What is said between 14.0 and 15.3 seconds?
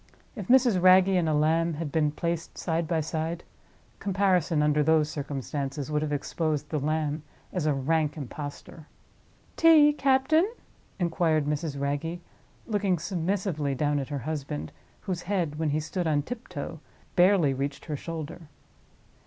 her husband, whose